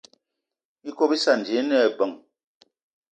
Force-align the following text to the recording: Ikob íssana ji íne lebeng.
Ikob 0.89 1.11
íssana 1.15 1.43
ji 1.47 1.53
íne 1.61 1.75
lebeng. 1.83 2.15